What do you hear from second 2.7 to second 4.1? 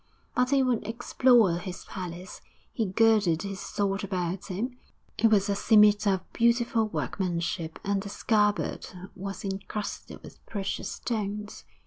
He girded his sword